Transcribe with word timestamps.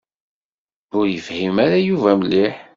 Ur 0.97 1.05
yefhim 1.09 1.55
ara 1.65 1.77
Yuba 1.87 2.11
mliḥ. 2.19 2.55